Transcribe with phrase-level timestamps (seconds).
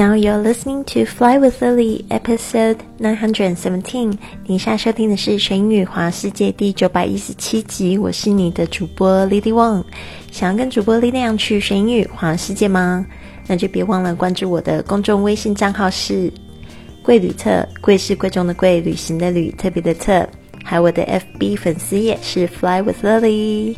[0.00, 4.14] Now you're listening to Fly with Lily, episode nine hundred and seventeen。
[4.46, 7.98] 你现在收听的是《神语华世界》第九百一十七集。
[7.98, 9.84] 我是你的主播 Lily Wang。
[10.32, 13.04] 想要跟主播力量去神语华世界吗？
[13.46, 16.32] 那就别忘了关注我的公众微信账号是
[17.04, 20.26] “贵旅特”，贵是贵重的贵，旅行的旅，特别的特。
[20.64, 23.76] 还有我的 FB 粉丝页是 Fly with Lily。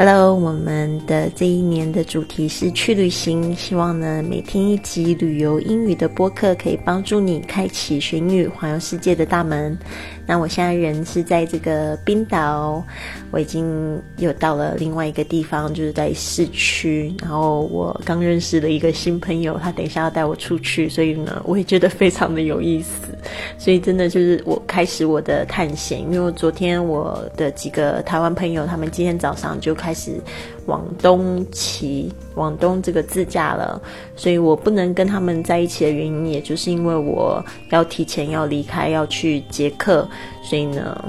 [0.00, 9.76] Hello，我们的这一年的主题是去旅行，希望呢每天一集旅游英语的播客可以帮助你开启学英语环游世界的大门。
[10.24, 12.80] 那我现在人是在这个冰岛，
[13.32, 17.12] 我已经又到了另外一个地方，就是在市区。
[17.20, 23.08] 然后我刚认识了一个新朋友，他等一下要带我出去，所以呢，我也觉得非常的有意思。
[23.58, 30.20] 所以真的就是我开始我的探险，因为我昨天我的几个台湾朋友，他们今天早上就开开始
[30.66, 33.80] 往东骑，往东这个自驾了，
[34.14, 40.06] 所以我不能跟他们在一起的原因，也就是因为我要提前要离开，要去捷克。
[40.42, 41.02] 所以呢，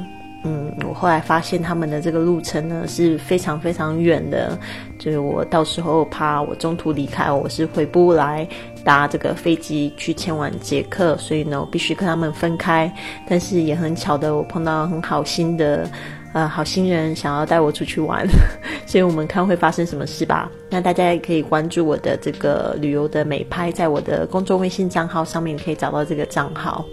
[0.45, 4.57] 嗯，我后来发现他们的这个路程呢是非常非常远的，
[4.97, 8.47] 就是我到时候怕我中途离开，我是回不来
[8.85, 12.89] 搭这个飞机去前往捷克，所以呢，我必须跟他们分开。
[13.27, 15.85] 但是也很巧的，我碰到很好心的
[16.33, 18.27] 呃好心人，想要带我出去玩，
[18.85, 20.51] 所以我们看会发生什么事吧。
[20.69, 26.85] 那大家也可以关注我的这个旅游的美拍，在我的公众微信账号上面可以找到这个账号。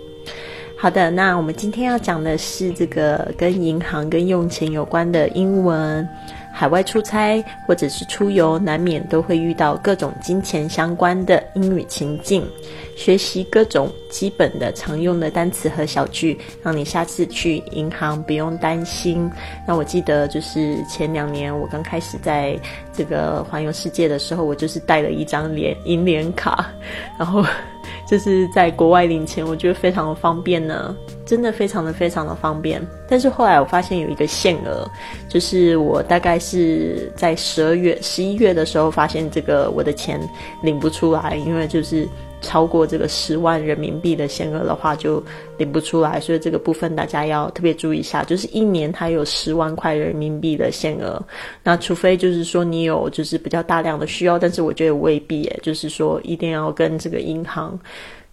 [0.79, 6.07] 好的，那我们今天要讲的是这个跟银行跟用钱有关的英文。
[6.59, 12.49] 海外出差或者是出游，难免都会遇到各种金钱相关的英语情境。
[12.97, 19.31] 学习各种基本的常用的单词和小句，让你下次去银行不用担心。
[19.69, 22.59] 那我记得就是前两年我刚开始在
[22.95, 26.71] 这个环游世界的时候，我就是带了一张联银联卡，
[27.19, 27.45] 然后。
[28.07, 32.81] 就是在国外领钱，我觉得非常的方便呢，真的非常的非常的方便。
[33.09, 34.89] 但是后来我发现有一个限额，
[35.29, 40.21] 就是我大概是在十二月、十一月的时候发现这个我的钱
[40.63, 42.09] 领不出来，因为就是
[42.47, 45.21] 超过这个十万人民币的限额的话就
[45.59, 48.23] 领不出来，所以这个部分大家要特别注意一下。
[48.23, 51.21] 就是一年它有十万块人民币的限额，
[51.65, 57.77] 那除非就是说你有就是比较大量的需要，但是我觉得未必，就是说一定要跟这个银行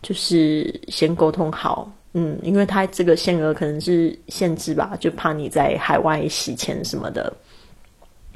[0.03, 1.91] 就是先沟通好。
[2.16, 7.34] 嗯，因为它这个限额可能是限制吧，就怕你在海外洗钱什么的，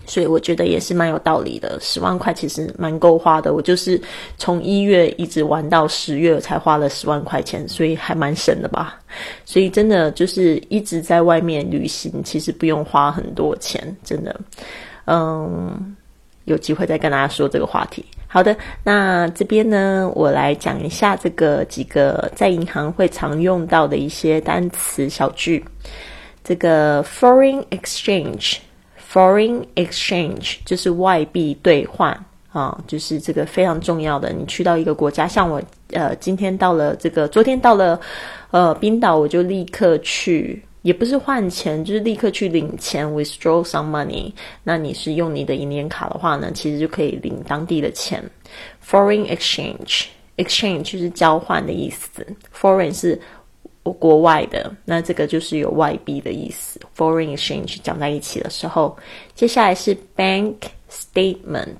[0.07, 1.77] 所以我觉得也是蛮有道理的。
[1.79, 4.01] 十万块其实蛮够花的，我就是
[4.37, 8.99] 从一月一直玩到十月才花了十万块钱，所以还蛮省的吧。
[9.45, 14.35] 所以真的就是一直在外面旅行，其实不用花很多钱，真的。
[15.05, 15.95] 嗯，
[16.45, 18.03] 有机会再跟大家说这个话题。
[18.27, 25.63] 好的，那这边呢，我来讲一下这个几个在银行会常用到的一些单词小句。
[26.43, 28.57] 这个 foreign exchange
[29.11, 32.11] Foreign exchange 就是外币兑换
[32.51, 34.33] 啊，就是这个非常重要的。
[34.33, 37.99] 你去到一个国家，像我呃，今天到了这个，昨天到了
[38.51, 40.61] 呃冰岛，我就立刻去。
[40.83, 44.31] 也不是换钱，就是立刻去领钱，withdraw some money。
[44.63, 48.23] 那你是用你的银联卡的话呢，其实就可以领当地的钱。
[48.87, 52.25] Foreign exchange，exchange 就是交换的意思。
[52.57, 53.19] Foreign 是
[53.93, 56.79] 国外的，那这个就是有外币的意思。
[56.95, 58.97] Foreign exchange 讲在一起的时候，
[59.35, 60.55] 接下来是 bank
[60.91, 61.75] statement。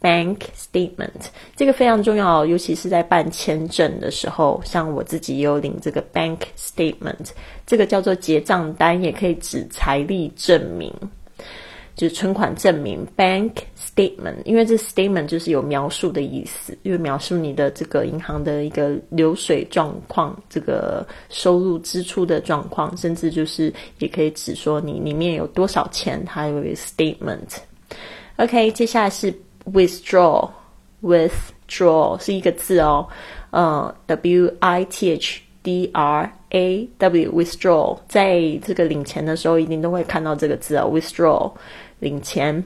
[0.00, 4.60] Bank statement 这个非常重要，尤其是在办签证的时候。
[4.62, 7.30] 像我自己有领这个 bank statement，
[7.66, 10.92] 这个叫做结账单，也可以指财力证明，
[11.96, 13.06] 就是存款证明。
[13.16, 13.52] Bank
[13.94, 27.56] statement，因为这 statement 就是有描述的意思，因为描述你的这个银行的一个流水状况，这个收入支出的状况，甚至就是也可以指说你里面有多少钱，它有一个 statement。
[28.36, 29.34] OK，接下来是。
[29.72, 30.46] withdraw
[31.02, 33.08] withdraw 是一个字哦，
[33.50, 41.50] 呃，w i t h d r a w withdraw，在这个领钱的时候一定都会看到这个字哦，withdraw
[41.98, 42.62] 领钱。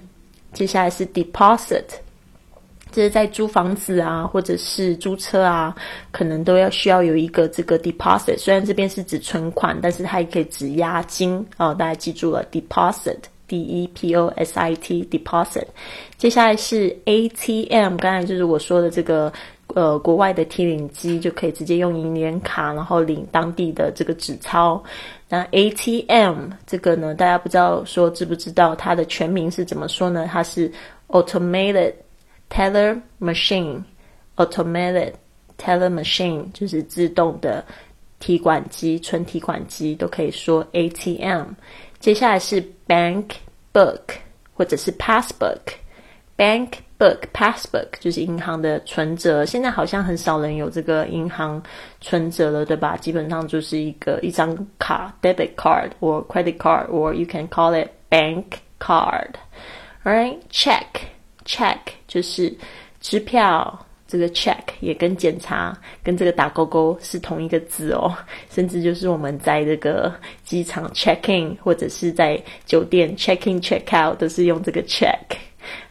[0.59, 1.85] 接下来是 deposit，
[2.91, 5.73] 这是在租房子啊，或者是租车啊，
[6.11, 8.37] 可能都要需要有一个这个 deposit。
[8.39, 13.19] 虽然这边是指存款，但是它也可以指押金哦，大家记住了 deposit。
[13.47, 15.65] D E P O S I T deposit，
[16.19, 19.33] 接下来是 A T M，刚才就是我说的这个
[19.75, 24.83] 呃国外的提领机，就可以直接用银联卡，然后领当地的这个纸钞。
[25.29, 30.29] 那 A T M 这个呢，大家不知道说知不知道它的全名是怎么说呢？
[30.31, 30.73] 它是
[31.09, 31.95] Automated
[32.51, 33.83] Teller Machine。
[34.39, 35.15] automated
[35.57, 37.65] teller machine 就是自动的
[38.21, 41.47] 提款机、存提款机都可以说 ATM。
[41.99, 43.25] 接下来是 bank
[43.73, 43.99] book
[44.55, 45.59] 或者是 passbook。
[46.99, 49.45] Book passbook 就是银行的存折。
[49.45, 51.63] 现在好像很少人有这个银行
[52.01, 52.97] 存折了，对吧？
[52.97, 58.45] 基本上就是一个一张卡 debit card or credit card or you can call it bank
[58.81, 59.31] card。
[60.05, 60.87] Alright, check
[61.45, 62.57] check 就是
[63.01, 63.85] 支票。
[64.11, 68.11] 这个 check 也跟检查跟这个打勾勾是同一个字哦，
[68.49, 70.11] 甚至就是我们在这个
[70.43, 75.37] 机场 check in 或者是在酒店 check in check out 都是用这个 check。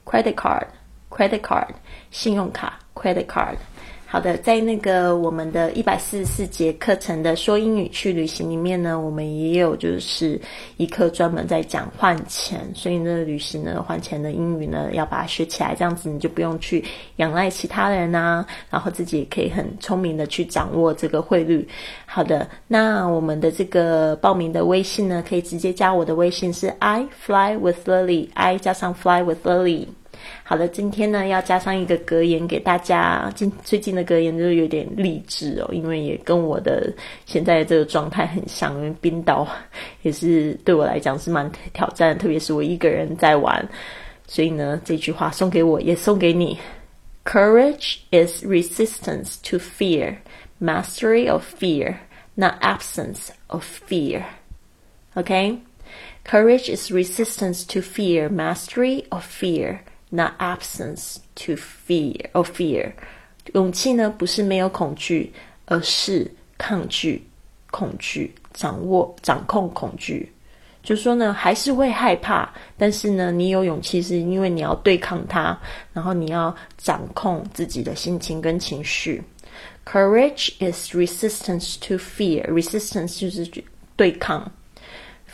[0.05, 0.67] credit card,
[1.09, 1.75] credit card,
[2.11, 3.57] 信用卡 credit card.
[4.13, 10.37] 好的，在那个我们的一百四十四节课程的说英语去旅行里面呢，我们也有就是
[10.79, 16.85] 一课专门在讲换钱，所以呢，旅行呢换钱的英语呢要把它学起来，这样子你就不用去
[17.19, 21.69] 仰赖其他人啊，然后自己也可以很聪明的去掌握这个汇率。
[22.05, 29.87] 好的，那我们的这个报名的微信呢，可以直接加我的微信是 I fly with Lily，I 加上 fly with Lily。
[30.43, 33.31] 好的，今天呢要加上一个格言给大家。
[33.37, 36.93] 今最近的格言就是有点励志哦，因为也跟我的
[37.25, 38.75] 现在这个状态很像。
[38.75, 39.47] 因为冰岛
[40.03, 43.65] 也是对我来讲是蛮挑战，特别是我一个人在玩，
[44.27, 46.59] 所以呢这句话送给我，也送给你
[47.25, 50.17] ：Courage is resistance to fear,
[50.61, 51.95] mastery of fear,
[52.35, 54.23] not absence of fear.
[55.15, 55.59] OK,
[56.25, 59.81] courage is resistance to fear, mastery of fear.
[60.13, 62.93] Not absence to fear or fear，
[63.55, 65.33] 勇气呢不是没有恐惧，
[65.67, 66.29] 而是
[66.59, 67.25] 抗拒
[67.71, 70.33] 恐惧，掌握掌控恐惧。
[70.83, 75.57] 就说呢，还是会害怕，但是呢，你有勇气，是因为你要对抗它，
[75.93, 79.23] 然后你要掌控自己的心情跟情绪。
[79.85, 82.45] Courage is resistance to fear.
[82.51, 83.49] Resistance 就是
[83.95, 84.51] 对抗。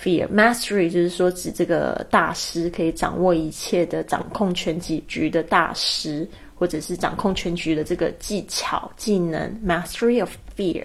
[0.03, 9.51] Fear mastery 就是说指这个大师可以掌握一切的掌控全局局的大师，或者是掌控全局的这个技巧技能。
[9.67, 10.85] Mastery of fear，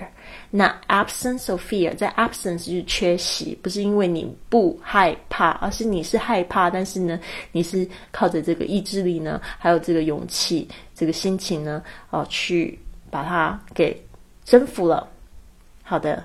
[0.49, 7.19] 那 absence of fear 在 absence 就是缺席，不是因为你不害怕，而是你是害怕，但是呢，
[7.51, 10.65] 你是靠着这个意志力呢，还有这个勇气，
[10.95, 14.01] 这个心情呢，哦，去把它给
[14.45, 15.05] 征服了。
[15.83, 16.23] 好的。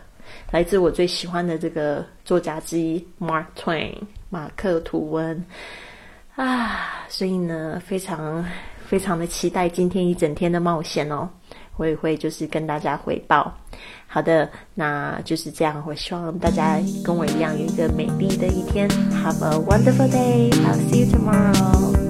[0.51, 3.95] 来自我最喜欢的这个作家之一 Mark Twain
[4.31, 5.45] 马克吐温
[6.35, 8.45] 啊，所以呢，非常
[8.87, 11.29] 非常的期待今天一整天的冒险哦，
[11.77, 13.53] 我也会就是跟大家汇报。
[14.07, 18.89] 好的，那就是这样，我希望大家跟我一样有一个美丽的一天。
[19.11, 20.51] Have a wonderful day.
[20.65, 22.06] I'll see you tomorrow.